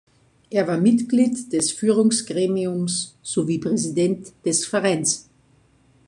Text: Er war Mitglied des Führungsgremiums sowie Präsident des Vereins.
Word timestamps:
Er 0.49 0.67
war 0.67 0.79
Mitglied 0.79 1.53
des 1.53 1.71
Führungsgremiums 1.71 3.15
sowie 3.21 3.59
Präsident 3.59 4.33
des 4.43 4.65
Vereins. 4.65 5.29